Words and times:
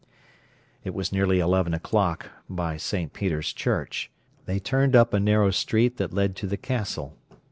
It 0.83 0.95
was 0.95 1.11
nearly 1.11 1.39
eleven 1.39 1.75
o'clock 1.75 2.31
by 2.49 2.75
St. 2.75 3.13
Peter's 3.13 3.53
Church. 3.53 4.09
They 4.47 4.57
turned 4.57 4.95
up 4.95 5.13
a 5.13 5.19
narrow 5.19 5.51
street 5.51 5.97
that 5.97 6.11
led 6.11 6.35
to 6.37 6.47
the 6.47 6.57
Castle. 6.57 7.15